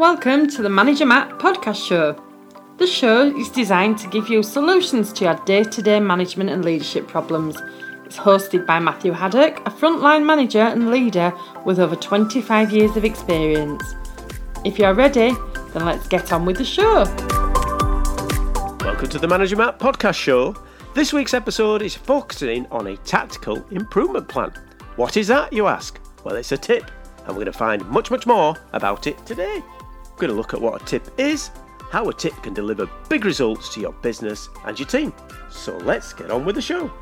[0.00, 2.16] Welcome to the Manager Matt podcast show.
[2.78, 6.64] The show is designed to give you solutions to your day to day management and
[6.64, 7.58] leadership problems.
[8.06, 11.34] It's hosted by Matthew Haddock, a frontline manager and leader
[11.66, 13.82] with over 25 years of experience.
[14.64, 15.32] If you're ready,
[15.74, 17.04] then let's get on with the show.
[18.82, 20.56] Welcome to the Manager Matt podcast show.
[20.94, 24.50] This week's episode is focusing on a tactical improvement plan.
[24.96, 26.00] What is that, you ask?
[26.24, 29.62] Well, it's a tip, and we're going to find much, much more about it today.
[30.20, 31.50] Going to look at what a tip is,
[31.90, 35.14] how a tip can deliver big results to your business and your team.
[35.48, 36.92] So let's get on with the show.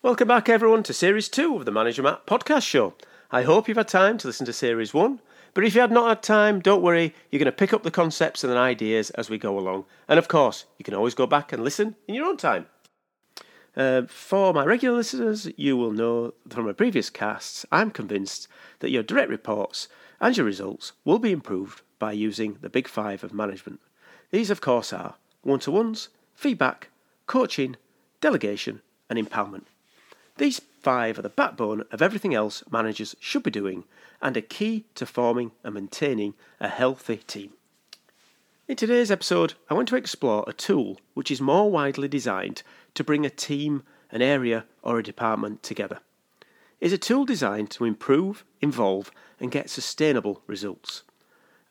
[0.00, 2.94] Welcome back, everyone, to Series 2 of the Manager Matt podcast show.
[3.30, 5.20] I hope you've had time to listen to Series 1,
[5.52, 7.90] but if you had not had time, don't worry, you're going to pick up the
[7.90, 9.84] concepts and ideas as we go along.
[10.08, 12.64] And of course, you can always go back and listen in your own time.
[13.80, 18.46] Uh, for my regular listeners, you will know from my previous casts, I'm convinced
[18.80, 19.88] that your direct reports
[20.20, 23.80] and your results will be improved by using the big five of management.
[24.32, 26.90] These, of course, are one to ones, feedback,
[27.26, 27.76] coaching,
[28.20, 29.64] delegation, and empowerment.
[30.36, 33.84] These five are the backbone of everything else managers should be doing
[34.20, 37.52] and are key to forming and maintaining a healthy team.
[38.70, 42.62] In today's episode, I want to explore a tool which is more widely designed
[42.94, 43.82] to bring a team,
[44.12, 45.98] an area, or a department together.
[46.80, 49.10] It's a tool designed to improve, involve,
[49.40, 51.02] and get sustainable results.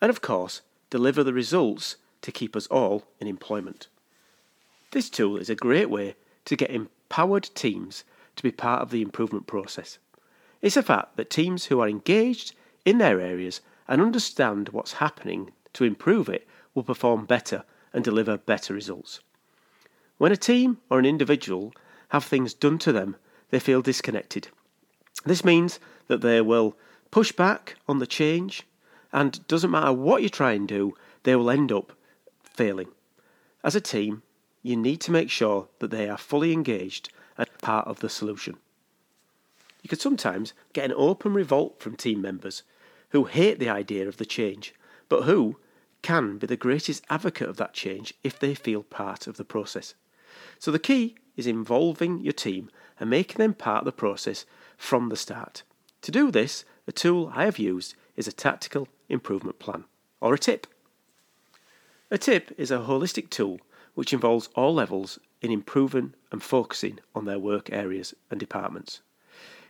[0.00, 3.86] And of course, deliver the results to keep us all in employment.
[4.90, 8.02] This tool is a great way to get empowered teams
[8.34, 9.98] to be part of the improvement process.
[10.60, 15.52] It's a fact that teams who are engaged in their areas and understand what's happening
[15.74, 16.44] to improve it
[16.78, 19.18] will perform better and deliver better results.
[20.16, 21.74] When a team or an individual
[22.10, 23.16] have things done to them,
[23.50, 24.46] they feel disconnected.
[25.24, 26.76] This means that they will
[27.10, 28.62] push back on the change,
[29.12, 30.94] and doesn't matter what you try and do,
[31.24, 31.92] they will end up
[32.44, 32.88] failing.
[33.64, 34.22] As a team,
[34.62, 38.56] you need to make sure that they are fully engaged and part of the solution.
[39.82, 42.62] You could sometimes get an open revolt from team members
[43.10, 44.74] who hate the idea of the change,
[45.08, 45.56] but who
[46.02, 49.94] can be the greatest advocate of that change if they feel part of the process.
[50.58, 54.44] So the key is involving your team and making them part of the process
[54.76, 55.62] from the start.
[56.02, 59.84] To do this, a tool I have used is a tactical improvement plan,
[60.20, 60.66] or a tip.
[62.10, 63.60] A tip is a holistic tool
[63.94, 69.00] which involves all levels in improving and focusing on their work areas and departments.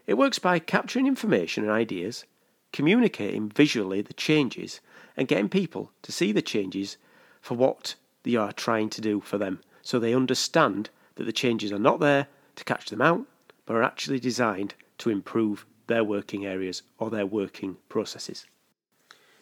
[0.06, 2.24] It works by capturing information and ideas,
[2.72, 4.80] communicating visually the changes,
[5.16, 6.96] and getting people to see the changes
[7.40, 11.72] for what they are trying to do for them so they understand that the changes
[11.72, 13.24] are not there to catch them out,
[13.64, 18.46] but are actually designed to improve their working areas or their working processes.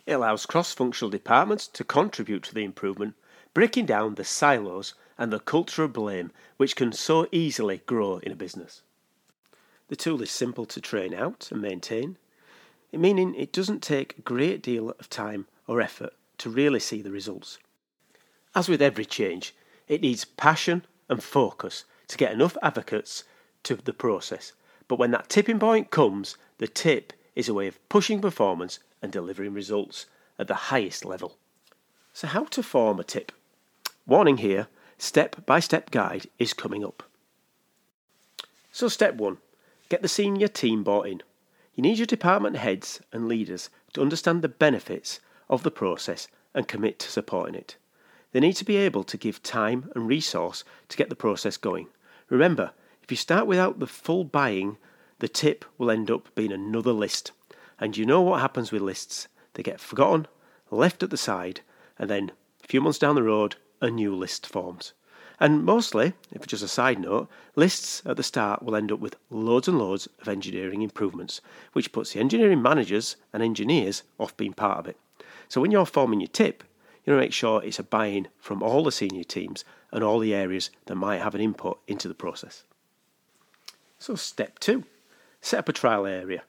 [0.07, 3.15] It allows cross functional departments to contribute to the improvement,
[3.55, 8.31] breaking down the silos and the culture of blame which can so easily grow in
[8.31, 8.83] a business.
[9.89, 12.19] The tool is simple to train out and maintain,
[12.93, 17.11] meaning it doesn't take a great deal of time or effort to really see the
[17.11, 17.59] results.
[18.55, 19.55] As with every change,
[19.89, 23.25] it needs passion and focus to get enough advocates
[23.65, 24.53] to the process.
[24.89, 29.13] But when that tipping point comes, the tip is a way of pushing performance and
[29.13, 30.07] delivering results
[30.39, 31.37] at the highest level.
[32.13, 33.33] So, how to form a tip?
[34.07, 37.03] Warning here step by step guide is coming up.
[38.73, 39.39] So, step one
[39.89, 41.23] get the senior team bought in.
[41.77, 45.21] You need your department heads and leaders to understand the benefits
[45.51, 47.77] of the process and commit to supporting it.
[48.33, 51.89] They need to be able to give time and resource to get the process going.
[52.31, 52.73] Remember,
[53.03, 54.79] if you start without the full buying,
[55.19, 57.33] the tip will end up being another list.
[57.79, 59.29] And you know what happens with lists?
[59.53, 60.29] They get forgotten,
[60.71, 61.61] left at the side,
[61.99, 62.33] and then
[62.65, 64.95] a few months down the road, a new list forms.
[65.39, 69.17] And mostly, if just a side note, lists at the start will end up with
[69.29, 71.41] loads and loads of engineering improvements,
[71.75, 74.97] which puts the engineering managers and engineers off being part of it.
[75.49, 76.65] So when you're forming your tip,
[77.05, 80.03] you want to make sure it's a buy in from all the senior teams and
[80.03, 82.65] all the areas that might have an input into the process.
[83.99, 84.85] So, step two
[85.41, 86.43] set up a trial area.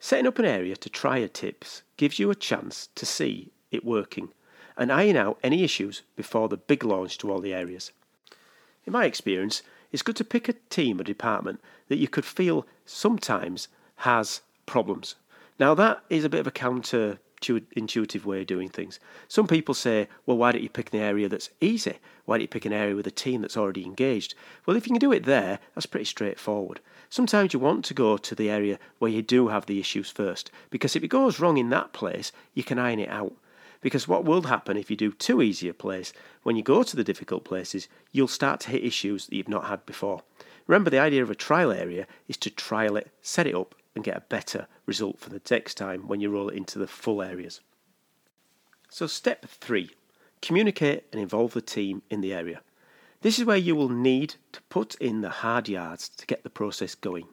[0.00, 3.84] Setting up an area to try your tips gives you a chance to see it
[3.84, 4.32] working
[4.76, 7.92] and iron out any issues before the big launch to all the areas.
[8.84, 9.62] In my experience,
[9.92, 15.14] it's good to pick a team or department that you could feel sometimes has problems.
[15.58, 17.18] Now, that is a bit of a counter
[17.74, 19.00] intuitive way of doing things.
[19.26, 21.98] Some people say, well, why don't you pick an area that's easy?
[22.24, 24.34] Why don't you pick an area with a team that's already engaged?
[24.64, 26.80] Well, if you can do it there, that's pretty straightforward.
[27.10, 30.50] Sometimes you want to go to the area where you do have the issues first,
[30.70, 33.32] because if it goes wrong in that place, you can iron it out.
[33.82, 36.14] Because what will happen if you do too easy a place,
[36.44, 39.66] when you go to the difficult places, you'll start to hit issues that you've not
[39.66, 40.22] had before.
[40.66, 44.04] Remember, the idea of a trial area is to trial it, set it up, and
[44.04, 47.20] get a better result for the next time when you roll it into the full
[47.20, 47.60] areas.
[48.88, 49.90] So, step three
[50.40, 52.60] communicate and involve the team in the area.
[53.20, 56.50] This is where you will need to put in the hard yards to get the
[56.50, 57.28] process going.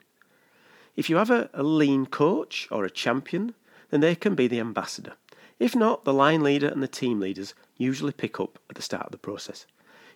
[0.95, 3.55] If you have a, a lean coach or a champion,
[3.89, 5.13] then they can be the ambassador.
[5.59, 9.05] If not, the line leader and the team leaders usually pick up at the start
[9.05, 9.65] of the process.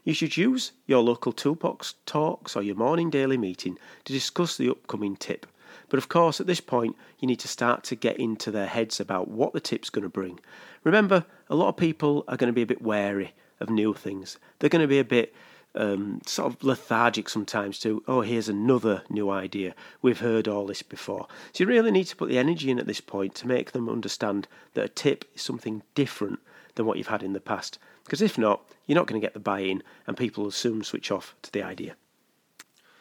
[0.06, 4.70] You should use your local toolbox talks or your morning daily meeting to discuss the
[4.70, 5.46] upcoming tip.
[5.90, 9.00] But of course, at this point, you need to start to get into their heads
[9.00, 10.40] about what the tip's going to bring.
[10.84, 14.38] Remember, a lot of people are going to be a bit wary of new things.
[14.60, 15.34] They're going to be a bit
[15.76, 19.74] um, sort of lethargic sometimes to, oh, here's another new idea.
[20.02, 21.28] We've heard all this before.
[21.52, 23.90] So you really need to put the energy in at this point to make them
[23.90, 26.40] understand that a tip is something different
[26.76, 27.80] than what you've had in the past.
[28.04, 30.84] Because if not, you're not going to get the buy in and people will soon
[30.84, 31.96] switch off to the idea.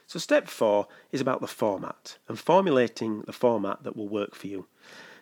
[0.06, 4.46] So, step four is about the format and formulating the format that will work for
[4.46, 4.66] you.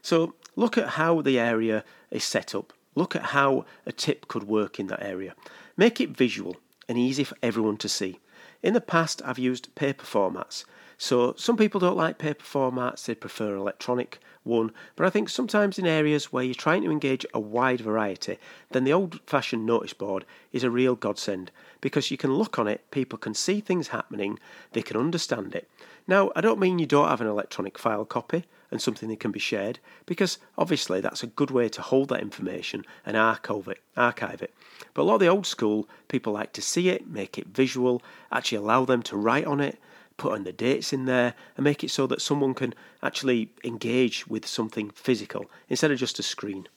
[0.03, 4.44] So, look at how the area is set up, look at how a tip could
[4.44, 5.35] work in that area.
[5.76, 6.56] Make it visual
[6.90, 8.19] and easy for everyone to see.
[8.64, 10.64] In the past, I've used paper formats.
[11.02, 15.79] So, some people don't like paper formats, they prefer electronic one, but I think sometimes
[15.79, 18.37] in areas where you're trying to engage a wide variety,
[18.73, 21.50] then the old fashioned notice board is a real godsend
[21.81, 24.38] because you can look on it, people can see things happening,
[24.73, 25.70] they can understand it.
[26.06, 29.32] Now, I don't mean you don't have an electronic file copy and something that can
[29.32, 33.79] be shared, because obviously that's a good way to hold that information and archive it.
[33.96, 34.53] Archive it.
[34.93, 38.03] But a lot of the old school people like to see it, make it visual,
[38.31, 39.79] actually allow them to write on it,
[40.20, 44.26] put in the dates in there and make it so that someone can actually engage
[44.26, 46.69] with something physical instead of just a screen.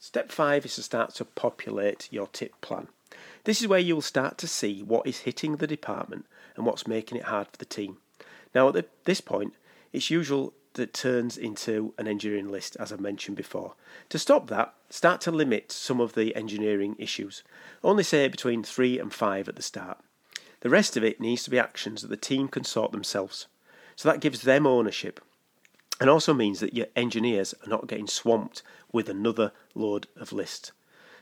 [0.00, 2.88] Step five is to start to populate your tip plan.
[3.44, 6.26] This is where you'll start to see what is hitting the department
[6.56, 7.98] and what's making it hard for the team.
[8.52, 9.54] Now, at this point,
[9.92, 13.74] it's usual that turns into an engineering list, as I mentioned before.
[14.08, 17.44] To stop that, start to limit some of the engineering issues.
[17.84, 19.98] Only say between three and five at the start.
[20.66, 23.46] The rest of it needs to be actions that the team can sort themselves.
[23.94, 25.20] So that gives them ownership
[26.00, 30.72] and also means that your engineers are not getting swamped with another load of lists.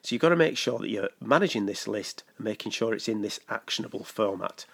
[0.00, 3.06] So you've got to make sure that you're managing this list and making sure it's
[3.06, 4.64] in this actionable format.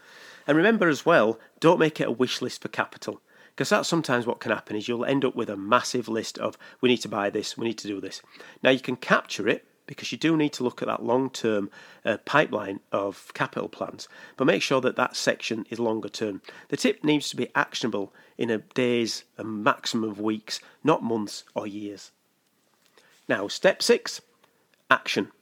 [0.46, 3.20] And remember as well, don't make it a wish list for capital
[3.56, 6.56] because that's sometimes what can happen is you'll end up with a massive list of
[6.80, 8.22] we need to buy this, we need to do this.
[8.62, 11.68] Now you can capture it because you do need to look at that long term
[12.04, 14.06] uh, pipeline of capital plans,
[14.36, 16.40] but make sure that that section is longer term.
[16.68, 21.42] The tip needs to be actionable in a days, a maximum of weeks, not months
[21.56, 22.12] or years.
[23.28, 24.20] Now, step six
[24.92, 25.32] action,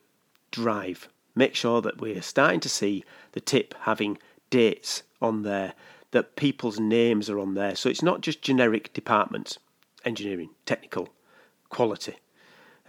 [0.51, 1.11] drive.
[1.35, 4.17] Make sure that we're starting to see the tip having
[4.49, 5.75] dates on there,
[6.13, 7.77] that people's names are on there.
[7.77, 9.59] So it's not just generic departments
[10.07, 11.11] engineering, technical,
[11.69, 12.17] quality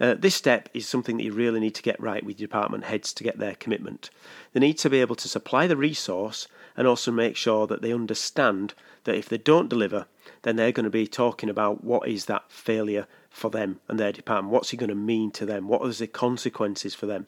[0.00, 2.84] uh, this step is something that you really need to get right with your department
[2.84, 4.08] heads to get their commitment.
[4.52, 7.92] They need to be able to supply the resource and also make sure that they
[7.92, 8.72] understand
[9.04, 10.06] that if they don't deliver,
[10.42, 14.12] then they're going to be talking about what is that failure for them and their
[14.12, 14.52] department.
[14.52, 15.68] What's it going to mean to them?
[15.68, 17.26] What are the consequences for them?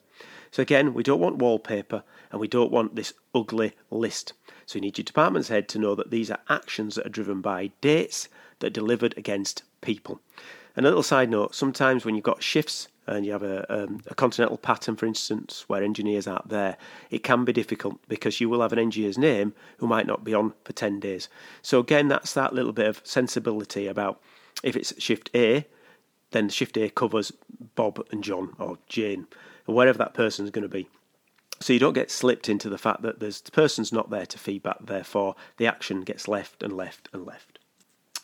[0.49, 4.33] So, again, we don't want wallpaper and we don't want this ugly list.
[4.65, 7.41] So, you need your department's head to know that these are actions that are driven
[7.41, 10.21] by dates that are delivered against people.
[10.75, 14.01] And a little side note sometimes when you've got shifts and you have a, um,
[14.07, 16.77] a continental pattern, for instance, where engineers aren't there,
[17.11, 20.33] it can be difficult because you will have an engineer's name who might not be
[20.33, 21.27] on for 10 days.
[21.61, 24.21] So, again, that's that little bit of sensibility about
[24.63, 25.65] if it's shift A,
[26.31, 27.31] then shift A covers
[27.75, 29.27] Bob and John or Jane
[29.67, 30.87] or wherever that person is going to be.
[31.59, 34.37] So you don't get slipped into the fact that there's the person's not there to
[34.37, 37.59] feedback, therefore the action gets left and left and left.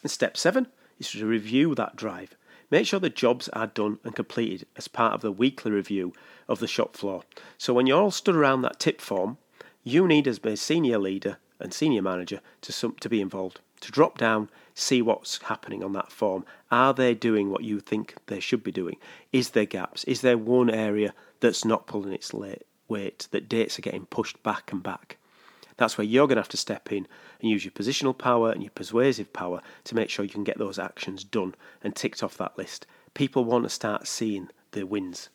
[0.01, 0.67] And step seven
[0.99, 2.35] is to review that drive.
[2.71, 6.13] Make sure the jobs are done and completed as part of the weekly review
[6.47, 7.23] of the shop floor.
[7.57, 9.37] So when you're all stood around that tip form,
[9.83, 14.17] you need as a senior leader and senior manager to, to be involved, to drop
[14.17, 16.45] down, see what's happening on that form.
[16.71, 18.97] Are they doing what you think they should be doing?
[19.33, 20.03] Is there gaps?
[20.05, 24.71] Is there one area that's not pulling its weight, that dates are getting pushed back
[24.71, 25.17] and back?
[25.79, 27.07] That's where you're going to have to step in
[27.41, 30.57] and use your positional power and your persuasive power to make sure you can get
[30.59, 35.29] those actions done and ticked off that list People want to start seeing the wins.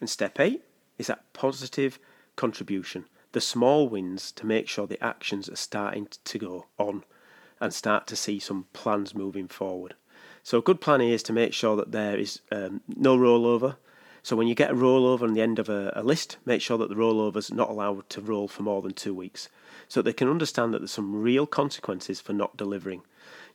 [0.00, 0.62] And step eight
[0.98, 1.98] is that positive
[2.36, 7.04] contribution, the small wins to make sure the actions are starting to go on
[7.60, 9.94] and start to see some plans moving forward.
[10.42, 13.76] So, a good plan is to make sure that there is um, no rollover.
[14.24, 16.78] So, when you get a rollover on the end of a, a list, make sure
[16.78, 19.48] that the rollover is not allowed to roll for more than two weeks
[19.88, 23.02] so they can understand that there's some real consequences for not delivering.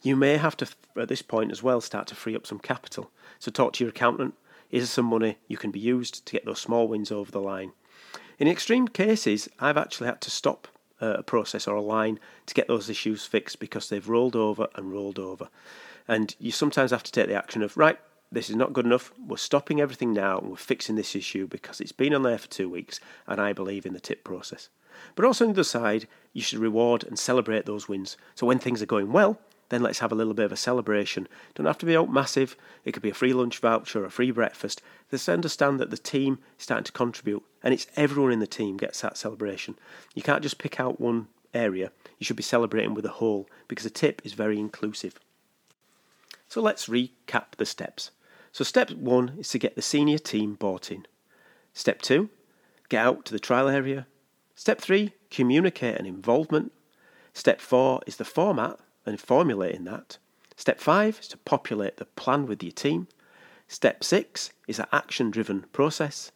[0.02, 3.12] You may have to, at this point as well, start to free up some capital.
[3.40, 4.34] So, talk to your accountant.
[4.70, 7.40] Is there some money you can be used to get those small wins over the
[7.40, 7.72] line?
[8.38, 10.68] In extreme cases, I've actually had to stop
[11.02, 14.68] uh, a process or a line to get those issues fixed because they've rolled over
[14.76, 15.48] and rolled over.
[16.08, 18.00] And you sometimes have to take the action of, right,
[18.32, 19.12] this is not good enough.
[19.18, 22.48] We're stopping everything now and we're fixing this issue because it's been on there for
[22.48, 24.70] two weeks and I believe in the tip process.
[25.16, 28.18] But also on the other side, you should reward and celebrate those wins.
[28.36, 31.28] So when things are going well, then let's have a little bit of a celebration.
[31.56, 32.56] Don't have to be out massive.
[32.86, 34.82] It could be a free lunch voucher, a free breakfast.
[35.12, 38.78] Let's understand that the team is starting to contribute, and it's everyone in the team
[38.78, 39.78] gets that celebration.
[40.16, 41.92] You can't just pick out one area.
[42.18, 45.20] You should be celebrating with the whole because a tip is very inclusive.
[46.48, 48.12] So let's recap the steps.
[48.58, 51.06] So step one is to get the senior team bought in.
[51.74, 52.32] Step two,
[52.90, 54.08] get out to the trial area.
[54.56, 56.72] Step three, communicate an involvement.
[57.34, 60.18] Step four is the format and formulating that.
[60.56, 63.08] Step five is to populate the plan with your team.
[63.68, 66.32] Step six is an action driven process.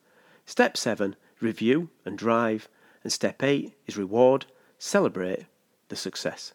[0.45, 2.69] Step seven, review and drive.
[3.03, 4.45] And step eight is reward,
[4.77, 5.45] celebrate
[5.89, 6.53] the success.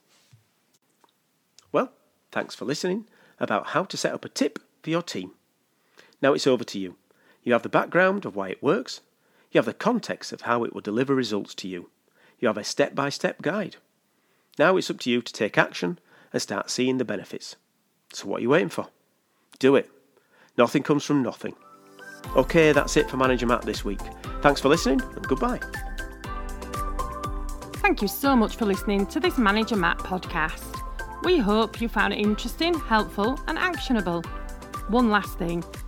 [1.73, 1.90] Well,
[2.30, 3.08] thanks for listening
[3.40, 5.32] about how to set up a tip for your team.
[6.23, 6.96] Now it's over to you.
[7.42, 9.00] You have the background of why it works,
[9.52, 11.90] you have the context of how it will deliver results to you,
[12.38, 13.76] you have a step by step guide.
[14.58, 15.99] Now it's up to you to take action
[16.32, 17.56] and start seeing the benefits.
[18.12, 18.88] So, what are you waiting for?
[19.58, 19.90] Do it.
[20.58, 21.54] Nothing comes from nothing.
[22.35, 24.00] Okay, that's it for Manager Matt this week.
[24.42, 25.61] Thanks for listening and goodbye.
[27.76, 30.62] Thank you so much for listening to this Manager Matt podcast.
[31.23, 34.23] We hope you found it interesting, helpful, and actionable.
[34.88, 35.64] One last thing